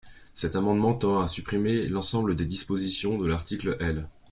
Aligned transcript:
Cet 0.33 0.55
amendement 0.55 0.95
tend 0.95 1.19
à 1.19 1.27
supprimer 1.27 1.87
l’ensemble 1.87 2.35
des 2.35 2.47
dispositions 2.47 3.19
de 3.19 3.27
l’article 3.27 3.77
L. 3.79 4.07